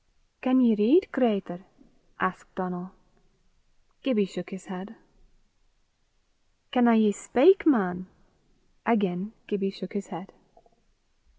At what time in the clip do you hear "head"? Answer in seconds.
4.65-4.95, 10.07-10.33